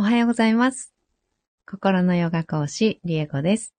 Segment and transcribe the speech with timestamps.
[0.00, 0.94] おはようございます。
[1.66, 3.74] 心のヨガ講師、リエコです。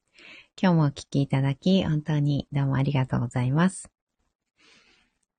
[0.61, 3.89] 今日もお聞きいただき、本当にどうもありがとうございます。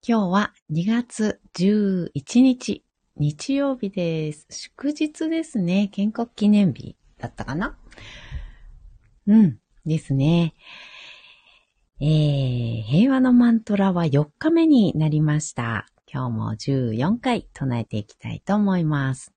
[0.02, 2.82] 今日は2月11日、
[3.18, 4.46] 日曜日です。
[4.48, 5.88] 祝日ですね。
[5.92, 7.76] 建国記念日だったかな？
[9.26, 10.54] うん、ですね。
[12.00, 15.88] えー、平和のマントラは4日目になりました。
[16.10, 19.34] 今日も14回唱えていきたいと思います。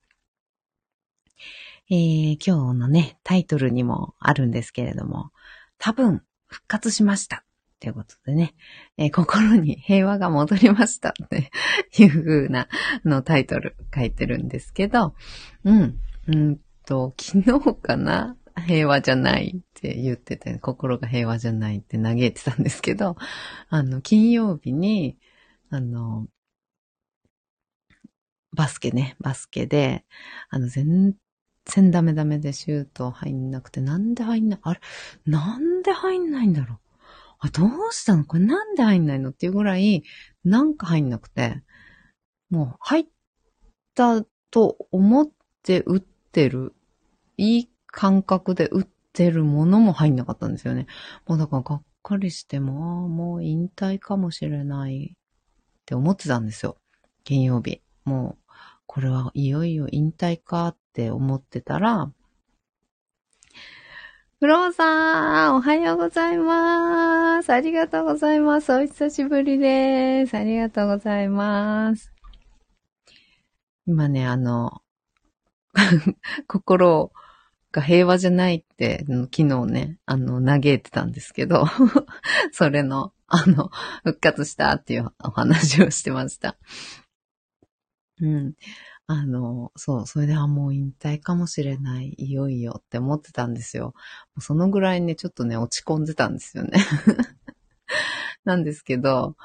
[1.90, 5.32] えー、今日のね、タイトルにもあるんですけれども、
[5.78, 7.44] 多分復活しました。
[7.80, 8.56] ということでね、
[8.98, 11.52] えー心に平和が戻りましたって
[11.98, 12.70] いう風な
[13.04, 15.16] のタイトル書いてるんですけど、
[15.66, 18.38] うん、うんと、昨日かな？
[18.68, 23.16] 平和じゃないって言ってて、心が平和じゃないって嘆いてたんですけど、
[23.70, 25.18] あの、金曜日に、
[25.70, 26.28] あの、
[28.56, 30.06] バスケね、バスケで、
[30.50, 31.16] あの、全
[31.66, 34.80] 然ダメダメでシュート入んなくて、なんで入んない、あれ
[35.26, 36.78] なんで入んないんだろう
[37.40, 38.26] あ、どうしたの？
[38.26, 39.32] これなんで入んないの？
[39.32, 40.04] っていうぐらい、
[40.44, 41.62] なんか入んなくて、
[42.50, 43.06] もう入っ
[43.96, 45.30] たと思っ
[45.62, 46.74] て打ってる、
[47.38, 50.88] いい感覚で打ってるものも入んなかったんですよね。
[51.28, 55.18] もうだからがっかりしても、もう引退かもしれないっ
[55.86, 56.78] て思ってたんですよ。
[57.24, 57.82] 金曜日。
[58.06, 58.52] もう、
[58.86, 62.12] これはいよいよ引退かっって思ってたら、
[64.40, 67.50] フローさん、おはようございます。
[67.52, 68.72] ありがとうございます。
[68.72, 70.38] お久しぶりです。
[70.38, 72.12] ありがとうございます。
[73.88, 74.84] 今ね、あの、
[76.46, 77.12] 心
[77.72, 81.66] が平和じゃないって、昨日ね、あの、嘆いてたんですけど、
[82.54, 83.72] それの、あの、
[84.04, 86.56] 復活したっていうお話をしてました。
[88.22, 88.54] うん。
[89.08, 93.94] あの、そう、それで、あ、もう引退かもしれない、いよいよって思ってたんですよ。
[94.40, 96.72] そのぐらいね、ちょっとね、落ち込んでたんですよね。
[98.46, 99.36] なんですけど、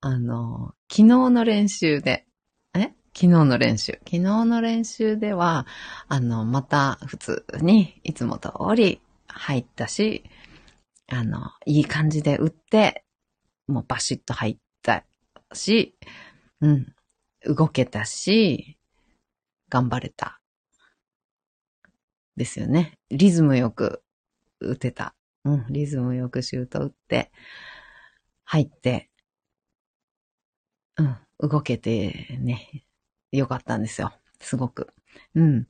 [0.00, 2.26] あの、昨日の練習で、
[2.74, 2.92] え？
[3.14, 3.92] 昨日の練習。
[4.04, 5.66] 昨日の練習では、
[6.08, 10.24] あの、また普通にいつも通り入ったし、
[11.08, 13.04] あの、いい感じで打って、
[13.68, 15.04] もうバシッと入った
[15.52, 15.96] し、
[16.60, 16.94] うん、
[17.46, 18.78] 動けたし、
[19.70, 20.40] 頑張れた。
[22.36, 22.98] ですよね。
[23.10, 24.02] リズムよく
[24.60, 25.14] 打てた。
[25.44, 27.30] うん、リズムよくシュート打って、
[28.44, 29.10] 入って、
[30.96, 31.16] うん、
[31.48, 32.84] 動けてね、
[33.32, 34.12] よかったんですよ。
[34.40, 34.88] すごく。
[35.34, 35.66] うん。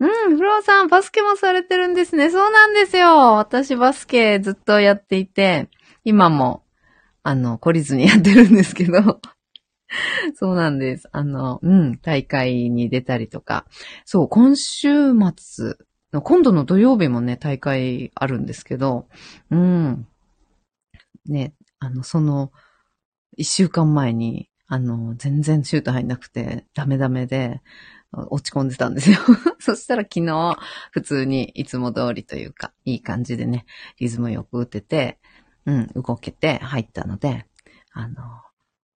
[0.00, 2.30] うん、フローさん、バスケもされてるんですね。
[2.30, 3.36] そうなんですよ。
[3.36, 5.68] 私バスケずっとやっていて、
[6.04, 6.64] 今も、
[7.22, 9.20] あの、懲りずにやってるんですけど、
[10.34, 11.08] そうなんです。
[11.12, 13.66] あの、うん、大会に出たりとか。
[14.04, 15.76] そう、今週末
[16.12, 19.08] の、今度の土曜日もね、大会あるんですけど、
[19.50, 20.06] うん。
[21.26, 22.52] ね、あの、その、
[23.36, 27.60] 一週間前に、あの、全然シュート入んなくて、ダメダメで、
[28.12, 29.18] 落ち込んでたんですよ。
[29.58, 30.58] そしたら昨日、
[30.90, 33.64] 普通にいつも通りというか、いい感じでね、
[33.98, 35.18] リズムよく打てて、
[35.64, 37.46] うん、動けて入ったので、
[37.92, 38.14] あの、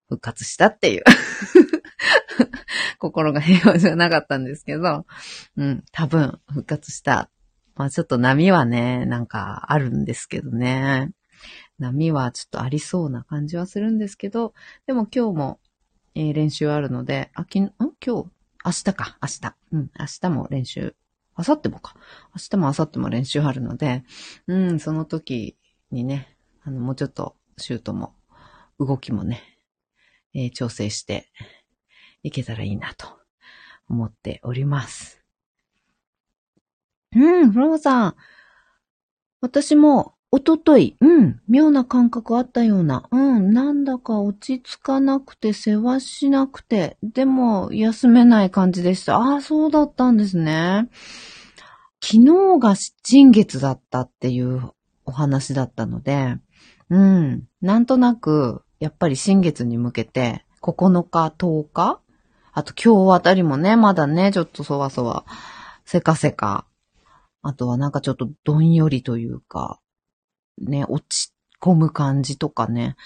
[0.09, 1.05] 復活したっていう。
[2.99, 5.07] 心が平和じゃなかったんですけど、
[5.57, 7.31] うん、多分復活した。
[7.75, 11.11] まあちょっと波はね、なんかあるんですけどね。
[11.79, 14.55] 波はちょっとありそうな感じはするんですけど、
[14.87, 15.61] でも今日も、
[16.15, 18.07] えー練習あるので、あ、きん、今日、
[18.65, 19.57] 明日か、明日。
[19.73, 20.95] うん、明日も練習。
[21.37, 21.97] 明後日もか。
[22.35, 24.05] 明日も明後日も練習あるので、
[24.47, 25.57] うん、その時
[25.91, 28.15] にね、あの、もうちょっとシュートも、
[28.79, 29.54] 動きもね、
[30.35, 31.31] えー調整して
[32.23, 33.07] いけたらいいなと
[33.89, 35.23] 思っております。
[37.15, 38.17] うん、フローさん。
[39.41, 43.07] 私も、おととい、うん、妙な感覚あったような。
[43.13, 49.19] うん、なんだか落ち着かなくて、世話しなくて、でも、休めない感じでした。
[49.19, 50.89] ああ、そうだったんですね。
[52.03, 54.73] 昨日が新月だったっていう
[55.05, 56.37] お話だったので、
[56.91, 62.01] うん、なんとなく、やっぱり新月に向けて、9日、10日？
[62.53, 65.25] あと今日あたりもね、まだね、ちょっとそわそわ、
[65.87, 66.67] せかせか。
[67.41, 69.81] あとはなんかちょっとどんよりというか、
[70.59, 71.33] ね、落ち
[71.63, 72.97] 込む感じとかね、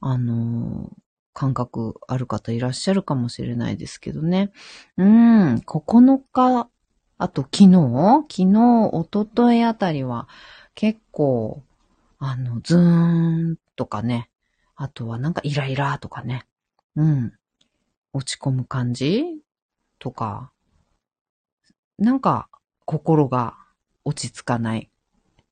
[0.00, 0.96] あのー
[1.34, 4.52] 感覚ある方いらっしゃるかもしれないですけどね。
[4.96, 6.70] うん、9日、
[7.18, 8.24] あと昨日？
[8.30, 10.28] 昨日、おとといあたりは
[10.74, 11.62] 結構、
[12.18, 14.30] あの、ズーンとかね、
[14.76, 16.46] あとはなんかイライラとかね、
[16.94, 17.32] うん、
[18.12, 19.24] 落ち込む感じ
[19.98, 20.52] とか、
[21.98, 22.48] なんか
[22.84, 23.56] 心が
[24.04, 24.90] 落ち着かない。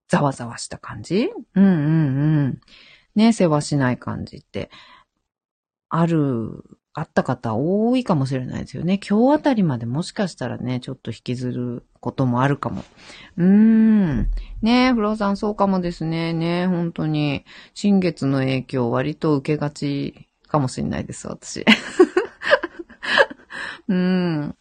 [0.09, 1.31] ざわざわした感じ？
[1.55, 2.61] うんうんうん。
[3.15, 4.71] ね、世話しない感じって、
[5.89, 6.63] ある、
[6.97, 9.01] あった方多いかもしれないですよね。
[9.07, 12.85] 今日あたりまでもしかしたらね、ちょっと引きずることもあるかも。
[13.37, 14.31] うーん。
[14.63, 16.33] ねフローさんそうかもですね。
[16.33, 17.45] ね本当に。
[17.75, 21.65] 新月の影響割と受けがちかもしれないです、私。
[23.89, 24.55] うん。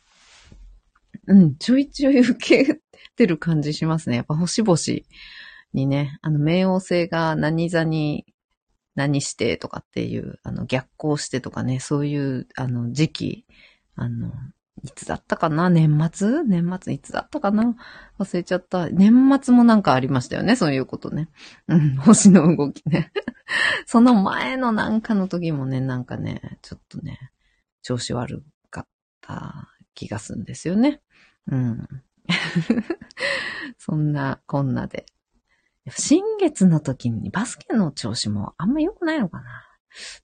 [1.27, 2.81] うん、ちょいちょい受け
[3.15, 4.15] てる感じしますね。
[4.17, 4.77] やっぱ星々
[5.73, 8.25] にね、あの、冥王星が何座に
[8.95, 13.45] 何してとかっていう、あの、逆行してとかね、そういう、あの、時期、
[13.95, 14.31] あの、
[14.83, 15.69] いつだったかな？
[15.69, 16.43] 年末？
[16.43, 17.75] 年末いつだったかな？
[18.19, 18.89] 忘れちゃった。
[18.89, 20.55] 年末もなんかありましたよね？
[20.55, 21.29] そういうことね。
[21.67, 23.11] うん、 星の動きね。
[23.85, 27.31] その前のなんかの時もね、なんかね、ちょっとね、
[27.81, 28.87] 調子悪かっ
[29.21, 31.01] た気がするんですよね。
[31.47, 31.87] うん。
[33.77, 35.05] そんなこんなで。
[35.89, 39.43] 新月の時にバスケの調子もあんま良くないのかな。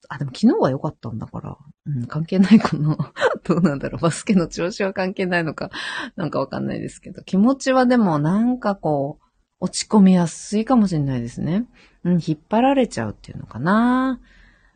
[0.07, 2.97] あ、でも昨日は良かったんだから、うん、関係ないかな。
[3.44, 4.01] どうなんだろう。
[4.01, 5.69] バスケの調子は関係ないのか、
[6.15, 9.25] なんかわかんないですけど、気持ちはでもなんかこう、
[9.59, 11.67] 落ち込みやすいかもしれないですね。
[12.03, 14.19] うん、引っ張られちゃうっていうのかな。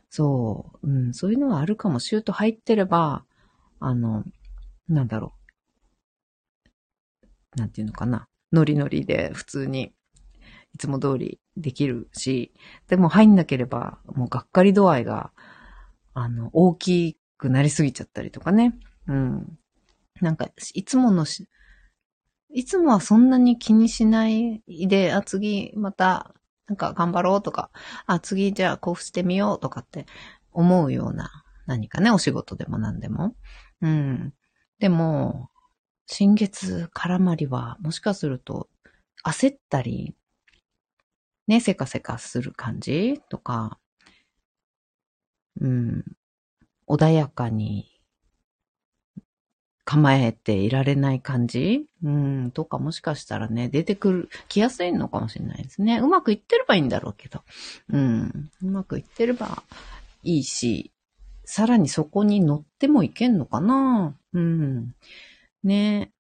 [0.10, 2.00] そう、うん、そういうのはあるかも。
[2.00, 3.26] シュート入ってれば、
[3.80, 4.26] あの、
[4.88, 5.34] なんだろ
[7.56, 7.60] う。
[7.60, 8.28] なんていうのかな。
[8.52, 9.94] ノリノリで普通に
[10.74, 12.54] いつも通りできるし、
[12.88, 15.32] でも入んなければ、もうがっかり度合いが、
[16.14, 18.74] あの、大きくなりすぎちゃったりとかね。
[19.08, 19.58] うん。
[20.22, 21.48] なんか、いつものし、
[22.50, 26.34] いつもはそんなに気にしないで、あ、次また、
[26.68, 27.72] なんか頑張ろうとか、
[28.06, 30.06] あ、次じゃあこうしてみようとかって
[30.52, 33.36] 思うような何かね、お仕事でも何でも。
[33.82, 34.34] うん。
[34.80, 35.50] でも、
[36.06, 38.70] 新月絡まりは、もしかすると、
[39.26, 40.16] 焦ったり、
[41.48, 43.80] ね、せかせかする感じとか、
[45.60, 46.04] うん、
[46.88, 47.90] 穏やかに
[49.86, 51.86] 構えていられない感じ？
[52.04, 56.00] うん、とかもしかしたらね、出てくる、来やすいのかもしれないですね。
[56.00, 57.44] うまくいってればいいんだろうけど。
[57.90, 59.64] うん、うまくいってれば
[60.24, 60.92] いいし、
[61.44, 64.16] さらにそこに乗ってもいけんのかな？
[64.32, 64.96] うん。
[65.64, 66.12] ね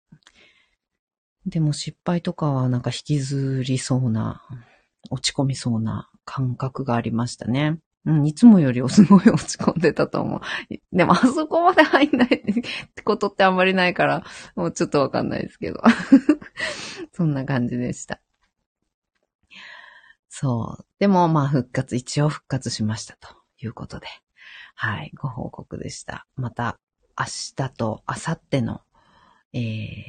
[1.45, 4.41] でも失敗とかはなんか引きずりそうな
[5.09, 7.79] 落ち込みそうな感覚がありましたね。
[8.05, 10.41] うん、いつもよりすごい落ち込んでたと思う。
[10.91, 12.29] でも、あそこまで入んないっ
[12.93, 15.81] てことってあんまりないから、もうちょっとわかんないですけど。
[17.13, 18.19] そんな感じでした。
[20.27, 20.85] そう。
[20.99, 23.29] でも、まあ、復活、一応復活しましたと
[23.61, 24.07] いうことで。
[24.75, 26.27] はい、ご報告でした。
[26.35, 26.79] また、
[27.17, 28.81] 明日と明後日の、
[29.53, 30.03] えー、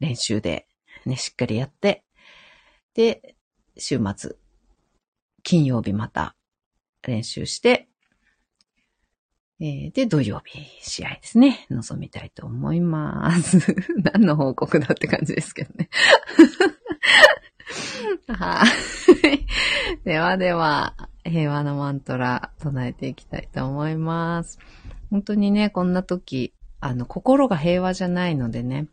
[0.00, 0.68] 練習で
[1.06, 2.04] ね、しっかりやって、
[2.94, 3.36] で、
[3.78, 4.36] 週末、
[5.42, 6.34] 金曜日また
[7.06, 7.88] 練習して、
[9.60, 11.66] えー、で、土曜日試合ですね。
[11.70, 13.58] 臨みたいと思います。
[14.14, 15.90] 何の報告だって感じですけどね。
[18.28, 18.64] は
[19.24, 19.46] い。
[20.04, 20.94] ではでは、
[21.24, 24.58] 平和のマントラ唱えていきたいと思います。
[25.10, 28.88] 本当にね、こんな時、あの、心が平和じゃないのでね、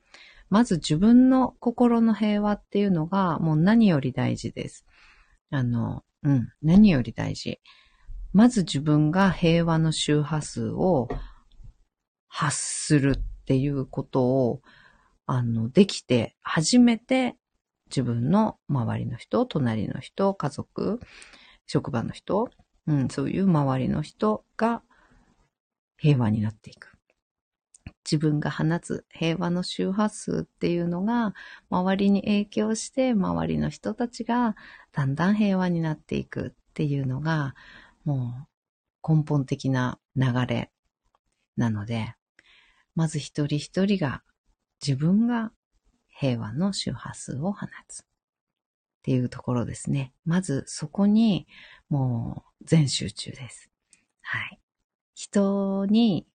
[0.55, 4.85] まず自分の心の平和っていうのがもう何より大事です。
[5.51, 7.59] あの、うん、何より大事。
[8.31, 11.09] まず自分が平和の周波数を
[12.29, 14.61] 発するっていうことを、
[15.25, 17.35] あの、できて初めて
[17.89, 21.01] 自分の周りの人、隣の人、家族、
[21.67, 22.49] 職場の人、
[22.87, 24.83] うん、そういう周りの人が
[25.97, 26.94] 平和になっていく。
[28.05, 31.33] 自分が放つ平和の周波数っていうのが
[31.69, 34.55] 周りに影響して周りの人たちが
[34.91, 37.55] だんだん平和になっていくっていうのが
[38.03, 38.47] も
[39.03, 40.71] う根本的な流れ
[41.57, 42.13] なので
[42.93, 44.21] まず一人一人が
[44.85, 45.51] 自分が
[46.07, 48.05] 平和の周波数を放つっ
[49.03, 50.13] ていうところですね。
[50.25, 51.47] まずそこに
[51.89, 53.69] もう全集中です。
[54.21, 54.59] はい。
[55.13, 56.25] 人に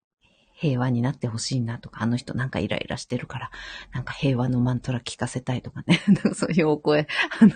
[0.60, 3.50] 平和になってほしいなとか、あの人なんかイライラしてるから、
[3.94, 6.00] なんか平和のマントラ聞かせたいとかね、
[6.36, 7.06] そういうお声、
[7.40, 7.54] あの、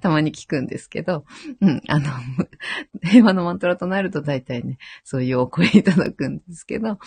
[0.00, 1.26] たまに聞くんですけど、
[1.60, 2.10] うん、あの、
[3.04, 6.98] 平和のマントラとなると大体ね、そういうお声いただくんですけど、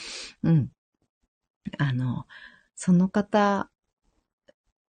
[0.44, 0.70] うん。
[1.80, 2.28] あの、
[2.76, 3.72] その方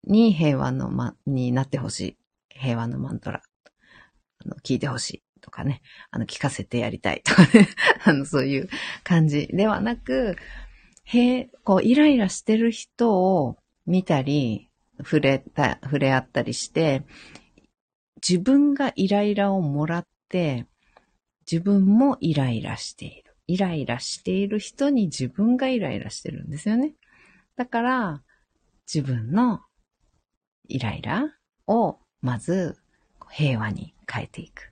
[0.02, 2.18] に平和のま、になってほしい。
[2.48, 3.42] 平和のマントラ。
[4.44, 5.22] あの、聞いてほしい。
[5.48, 7.68] とかね、あの、聞かせてやりたいとかね、
[8.04, 8.68] あの、そういう
[9.02, 10.36] 感じではなく、
[11.04, 17.04] へえこう、イライラしてる人を、見たり、触れた、触れ合ったりして、
[18.16, 20.66] 自分がイライラをもらって、
[21.50, 23.34] 自分もイライラしている。
[23.46, 26.92] イライラしている人に自分がイライラしてるんですよね。
[27.56, 28.22] だから、
[28.92, 29.62] 自分の
[30.68, 31.24] イライラ
[31.66, 32.76] をまず
[33.30, 34.70] 平和に変えていく。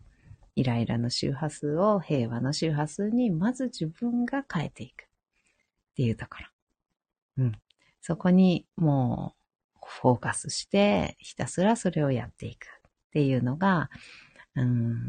[0.57, 5.05] イライラの周波数を平和の周波数にまず自分が変えていく。
[5.05, 5.07] っ
[5.97, 6.37] ていうとこ
[7.39, 7.45] ろ。
[7.45, 7.53] うん。
[8.03, 9.35] そこにも
[9.75, 12.69] うフォーカスしてひたすらそれをやっていくっ
[13.13, 13.89] ていうのが、
[14.55, 15.09] うん、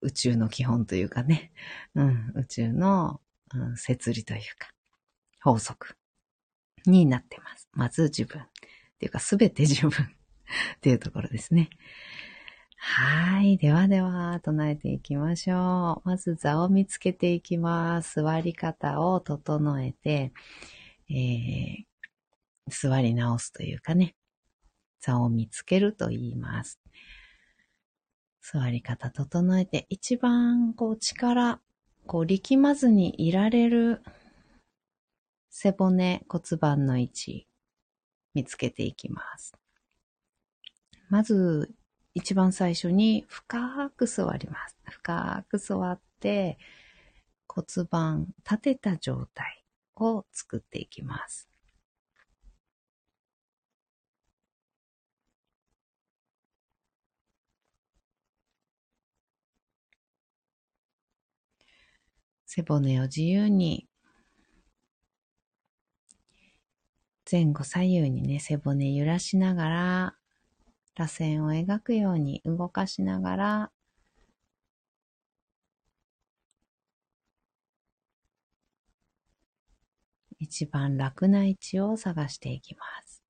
[0.00, 1.52] 宇宙の基本というかね、
[1.94, 3.20] うん、宇宙の、
[3.54, 4.70] うん、摂理というか、
[5.42, 5.96] 法則
[6.86, 7.68] になってます。
[7.72, 8.40] まず自分。
[8.40, 8.46] っ
[8.98, 9.96] ていうか、すべて自分っ
[10.80, 11.68] ていうところですね。
[12.86, 13.56] はい。
[13.56, 16.08] ではでは、唱えていきましょう。
[16.08, 18.20] まず座を見つけていきます。
[18.22, 20.32] 座り方を整えて、
[21.08, 24.14] えー、座り直すというかね、
[25.00, 26.78] 座を見つけると言います。
[28.42, 31.60] 座り方整えて、一番こう力、
[32.06, 34.02] こう力まずにいられる
[35.48, 37.48] 背骨、骨盤の位置、
[38.34, 39.54] 見つけていきます。
[41.08, 41.74] まず、
[42.14, 44.76] 一番最初に深く座ります。
[44.84, 46.58] 深く座って、
[47.48, 49.64] 骨盤立てた状態
[49.96, 51.48] を作っていきます。
[62.46, 63.88] 背骨を自由に
[67.30, 70.16] 前後左右にね、背骨揺らしながら
[70.96, 73.72] 螺旋を描くように動かしながら、
[80.38, 83.22] 一番楽な位置を探していきます。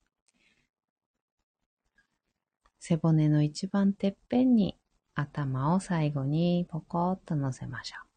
[2.80, 4.78] 背骨の一番てっぺんに
[5.14, 8.13] 頭を最後にポコッと乗せましょう。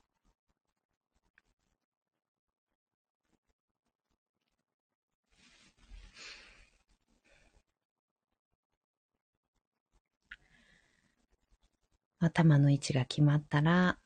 [12.28, 13.98] 頭の位置が決まったら、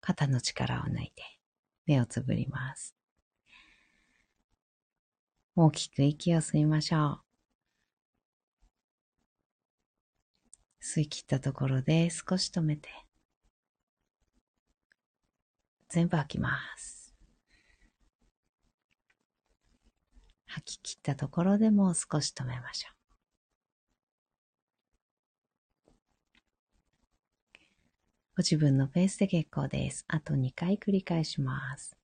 [0.00, 1.22] 肩の力を抜いて
[1.86, 2.96] 目をつぶります。
[5.54, 7.20] 大きく息を吸いましょう。
[10.82, 12.88] 吸い切ったところで少し止めて、
[15.90, 17.14] 全部吐きます。
[20.46, 22.99] 吐き切ったところでも少し止めましょう。
[28.40, 30.06] ご自分のペースで結構です。
[30.08, 31.99] あと2回繰り返します。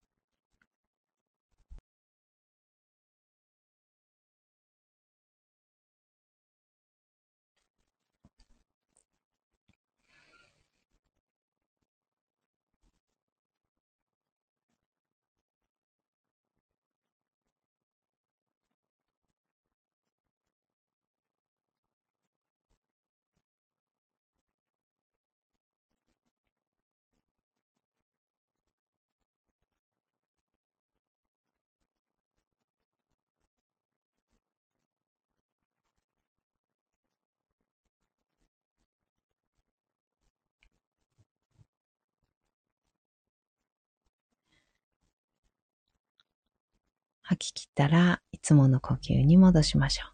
[47.28, 50.12] 吐き切ったらいつもの呼吸に戻しましょう。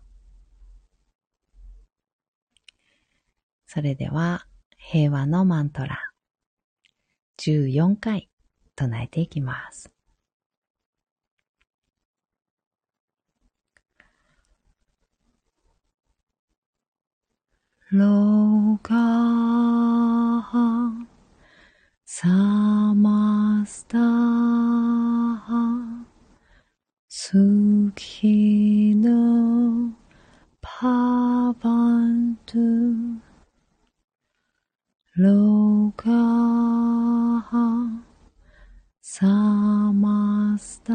[3.67, 4.47] それでは
[4.79, 6.11] 平和のマントラ
[7.39, 8.31] 14回
[8.75, 9.93] 唱えていきます。
[17.91, 21.07] ローガー
[22.07, 24.82] サマスター
[27.25, 29.93] 月の
[30.61, 31.71] パバ
[32.05, 32.59] ント
[35.17, 36.11] ロガ
[37.41, 38.03] ハ
[39.01, 40.93] サマスタ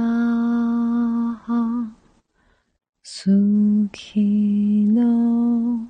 [3.93, 4.19] 月
[4.91, 5.87] の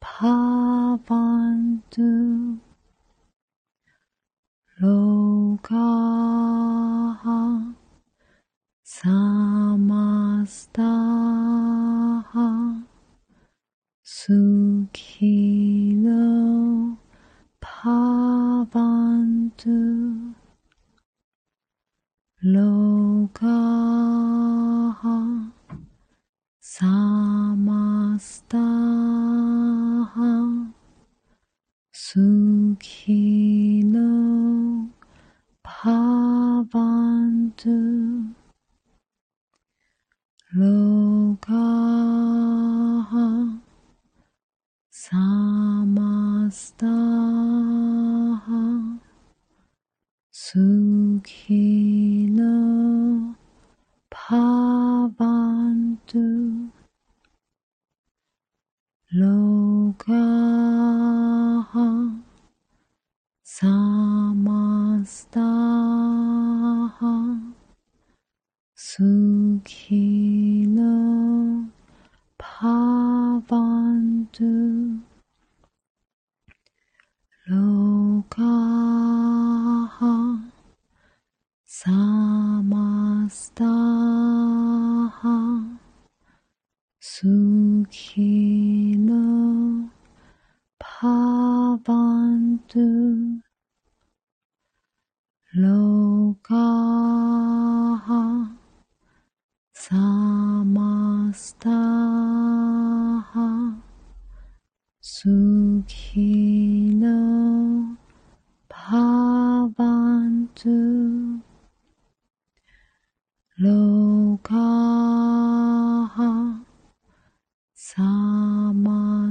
[0.00, 2.00] パバント
[4.80, 6.25] ロガハ
[14.28, 16.25] 月が
[68.96, 70.55] 足迹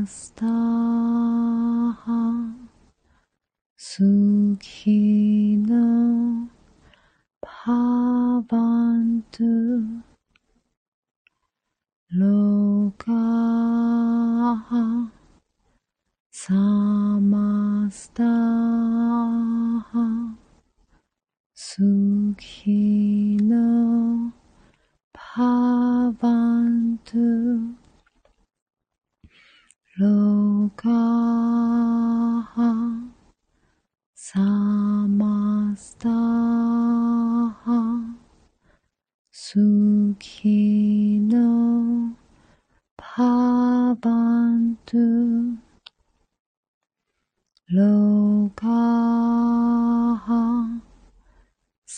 [0.05, 2.31] スターハ
[3.75, 4.03] ス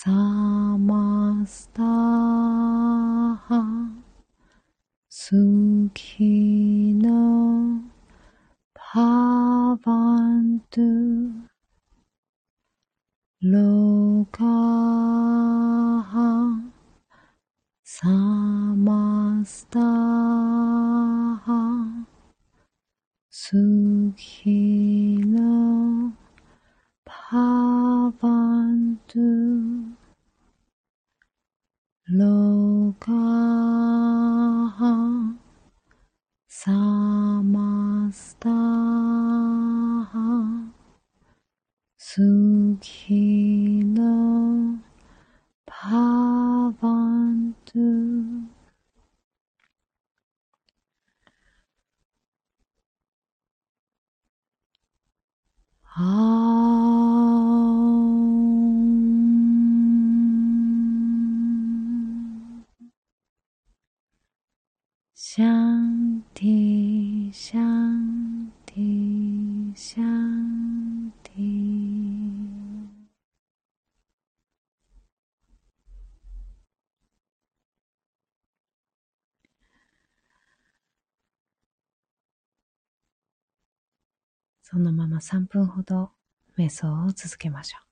[0.08, 1.87] Samasta
[56.00, 56.27] 哦。
[84.70, 86.12] そのまま3分ほど
[86.58, 87.87] 瞑想を続けましょう。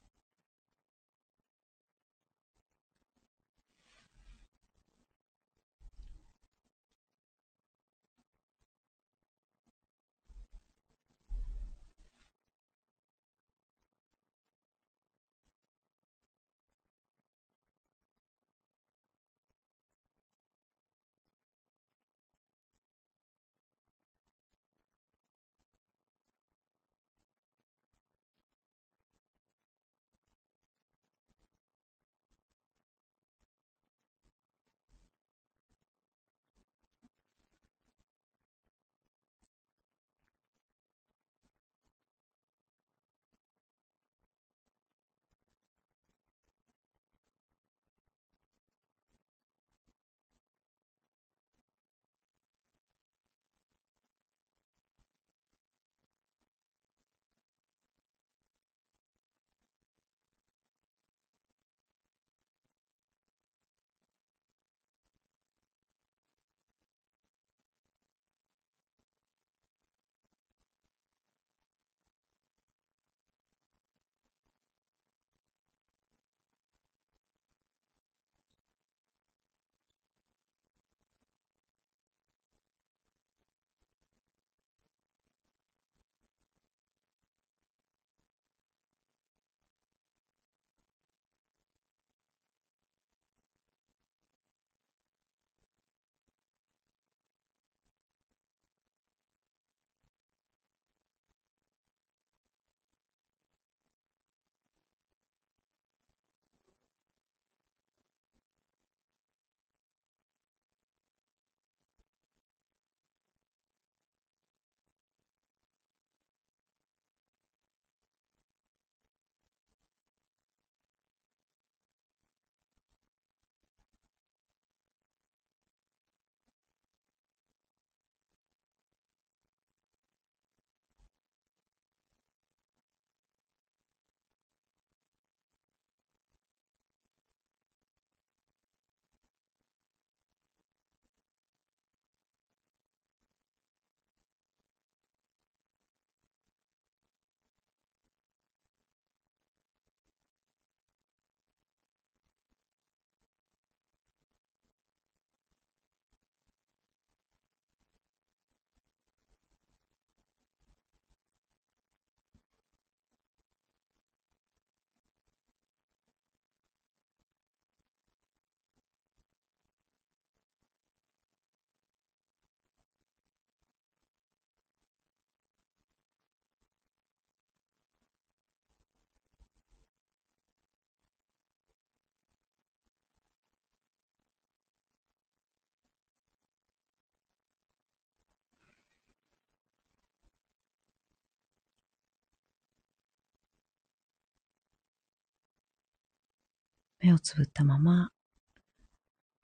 [197.06, 198.10] 目をつぶったまま、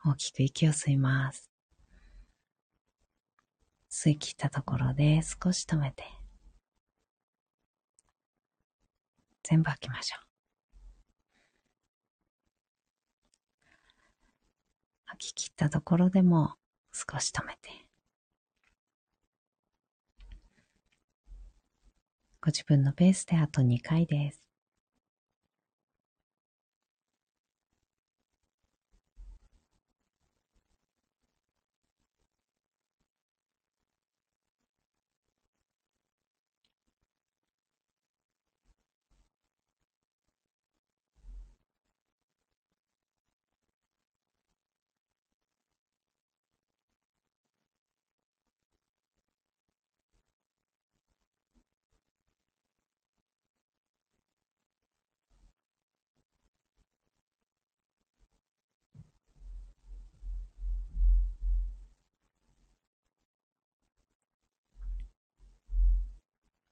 [0.03, 1.51] 大きく息を吸います。
[3.91, 6.03] 吸い切ったところで少し止めて、
[9.43, 10.25] 全部吐きましょう。
[15.05, 16.55] 吐き切ったところでも
[16.91, 17.69] 少し止めて、
[22.41, 24.50] ご自分のペースであと2回です。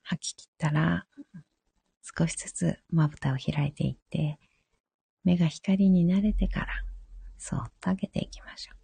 [0.10, 1.06] 吐き切ったら、
[2.02, 4.40] 少しずつまぶたを開いていって、
[5.24, 6.68] 目が光に慣れてから、
[7.38, 8.79] そっと上げていきましょう。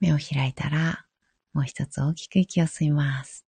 [0.00, 1.06] 目を開いたら、
[1.52, 3.46] もう一つ大きく息を吸います。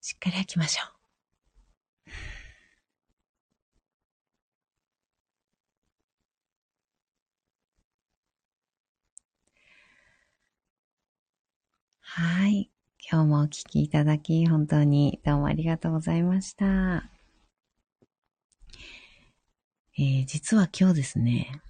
[0.00, 1.00] しっかり吐きましょう。
[12.00, 12.70] はい。
[13.10, 17.10] 今日もお聴きいただき、本当にどうもありがとうございました。
[19.98, 21.62] えー、実は今日ですね、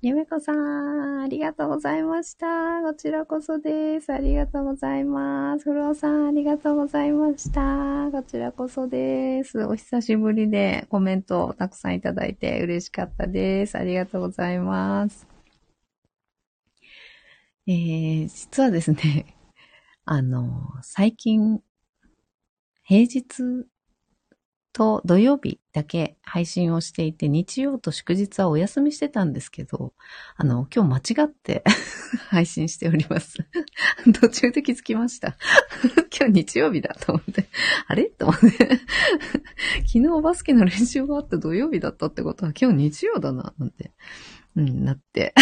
[0.00, 2.82] ゆめこさん、ありがとうございました。
[2.84, 4.12] こちらこそです。
[4.12, 5.64] ありがとうございます。
[5.64, 8.08] フローさん、ありがとうございました。
[8.12, 9.64] こちらこそです。
[9.64, 13.76] お久しぶりでコメントをたくさんいただいて嬉しかったです。
[13.76, 15.26] ありがとうございます。
[17.66, 19.34] えー、実はですね、
[20.06, 20.48] あの、
[20.82, 21.60] 最近、
[22.84, 23.66] 平日
[24.72, 29.92] と土曜日だけ配信をしていて、日曜と祝日はお休みしてたんですけど、
[30.36, 31.62] あの、今日間違って
[32.30, 33.38] 配信しております。
[34.20, 35.36] 途中で気づきました。
[36.18, 37.48] 今日日曜日だと思って、
[37.86, 38.06] あれ？
[38.06, 38.48] と思って
[39.86, 43.92] 昨日バスケの練習があって土曜日だったってことは今日日曜だな、なんて、
[44.56, 45.34] うん、なって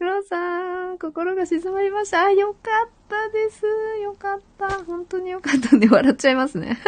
[0.00, 2.24] フローさん、心が静まりました。
[2.24, 3.66] あ、よかったです。
[4.02, 4.82] よかった。
[4.84, 6.78] 本当によかったんで笑っちゃいますね。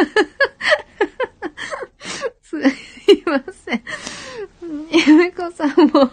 [2.40, 2.62] すい
[3.26, 3.84] ません。
[5.08, 6.10] ゆめこさんも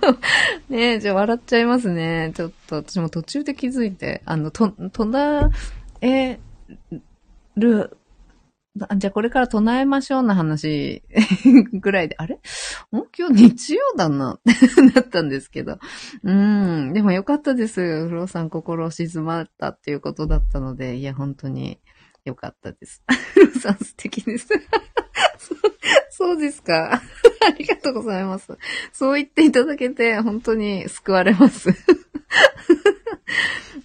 [0.69, 2.31] ねえ、じゃあ笑っちゃいますね。
[2.35, 5.49] ちょっと、私も途中で気づいて、あの、と、とな
[6.01, 6.39] え
[7.55, 7.97] る
[8.97, 11.03] じゃあこれから唱えましょうの話
[11.73, 12.39] ぐらいで、あれ？
[12.91, 14.35] もう今日日曜だな？
[14.35, 15.79] っ てなったんですけど。
[16.23, 16.93] うん。
[16.93, 18.07] でもよかったです。
[18.07, 21.79] フローさん心静まったっていうことだったので、いや、本当に
[22.25, 23.03] よかったです。
[23.59, 24.49] さん素敵です
[26.09, 26.95] そうですか。
[26.95, 27.01] あ
[27.57, 28.57] りがとうございます。
[28.91, 31.69] そう言っていただけて、本当に救われます。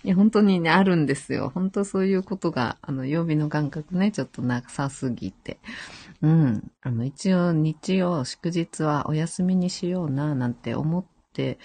[0.05, 1.51] いや、本当にね、あるんですよ。
[1.55, 5.59] 本当そういうことが、あの、曜日の感覚ね、ちょっとなさすぎて。
[6.20, 6.70] うん。
[6.83, 11.59] あの、一応、日曜、祝日はお休みにしような、なんて思って、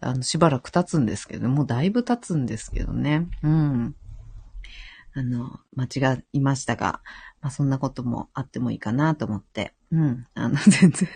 [0.00, 3.26] あの、しばらく経つんですけど、もうだいぶ経つんですけどね。
[3.42, 3.94] うん。
[5.14, 7.00] あの、間違いましたが、
[7.40, 10.26] まあ、そんなこともあってもいいかなと思って、うん。
[10.34, 11.08] あの、 全然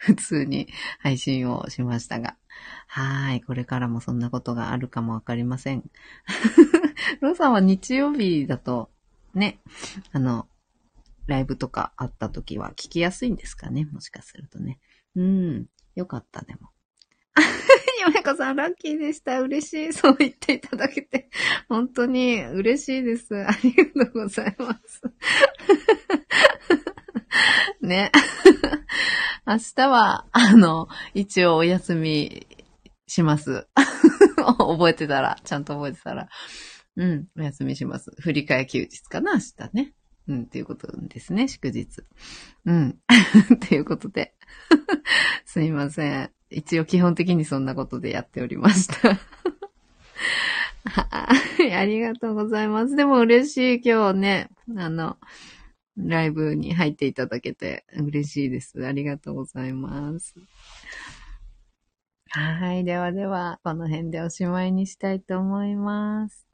[0.00, 0.68] 普通に
[1.00, 2.36] 配信をしましたが。
[2.86, 3.40] はい。
[3.40, 5.90] これからもそんなことがあるかもわかりません。
[7.20, 8.90] ローさんは日曜日だと、
[9.34, 9.58] ね、
[10.12, 10.48] あの、
[11.26, 13.84] ライブとかあった時は聞きやすいんですかね？
[13.84, 14.78] もしかするとね。
[15.16, 15.66] うん。
[15.96, 16.70] よかった、でも。
[18.26, 19.40] よめこさん、ラッキーでした。
[19.40, 19.92] 嬉しい。
[19.92, 21.30] そう言っていただけて。
[21.68, 23.36] 本当に嬉しいです。
[23.36, 25.02] ありがとうございます。
[27.80, 28.10] ね。
[29.46, 32.48] 明日は、あの、一応お休み
[33.06, 33.68] します。
[34.36, 36.28] 覚えてたら、ちゃんと覚えてたら。
[36.96, 38.10] うん、お休みします。
[38.18, 39.92] 振り替え休日かな、明日ね。
[40.26, 42.02] うん、っていうことですね、祝日。
[42.64, 42.98] うん。
[43.54, 44.34] っていうことで。
[45.44, 46.35] すいません。
[46.50, 49.18] 一応基本的にそんなことでやっておりました。
[50.86, 52.96] ありがとうございます。
[52.96, 55.18] でも嬉しい、今日ね、あの、
[55.96, 58.86] ライブに入っていただけて嬉しいです。
[58.86, 60.34] ありがとうございます。
[62.28, 62.84] はい。
[62.84, 66.46] ではでは、この辺でおしまいにしたいと思います。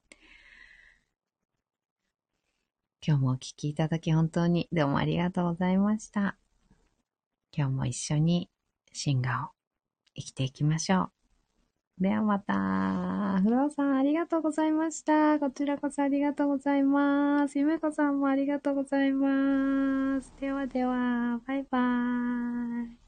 [3.05, 6.37] 今日もお聴きいただき本当にどうもありがとうございました。
[7.53, 8.49] 今日も一緒に
[8.93, 9.62] シンガーを
[10.15, 12.03] 生きていきましょう。
[12.03, 13.41] ではまた。
[13.43, 15.39] フローさんありがとうございました。
[15.39, 17.59] こちらこそありがとうございます。
[17.59, 20.33] ゆめこさんもありがとうございます。
[20.41, 23.02] ではでは、バイバーイ。